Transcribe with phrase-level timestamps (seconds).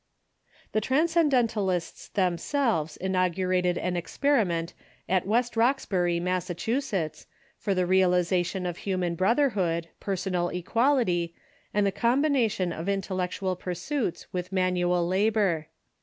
[0.71, 4.73] The Transcendentalists themselves inaugurated an experi ment
[5.07, 7.27] at West Roxbury, Massachusetts,
[7.59, 11.35] for the realization of human brotherhood, personal equality,
[11.71, 15.67] and the com Brook Farm,....,,^,..,,,, bination ot intellectual pursuits with manual labor.